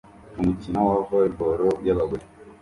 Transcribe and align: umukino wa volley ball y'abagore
umukino 0.39 0.79
wa 0.87 0.97
volley 1.07 1.33
ball 1.37 1.61
y'abagore 1.85 2.23